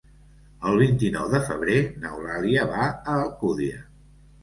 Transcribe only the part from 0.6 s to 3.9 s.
El vint-i-nou de febrer n'Eulàlia va a Alcúdia.